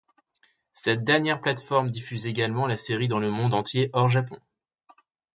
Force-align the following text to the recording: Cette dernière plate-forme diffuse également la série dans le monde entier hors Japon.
Cette 0.73 1.03
dernière 1.03 1.41
plate-forme 1.41 1.91
diffuse 1.91 2.25
également 2.25 2.65
la 2.65 2.75
série 2.75 3.07
dans 3.07 3.19
le 3.19 3.29
monde 3.29 3.53
entier 3.53 3.91
hors 3.93 4.09
Japon. 4.09 4.39